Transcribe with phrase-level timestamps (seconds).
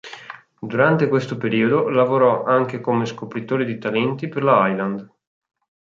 [0.59, 5.11] Durante questo periodo, lavorò anche come scopritore di talenti per la Island.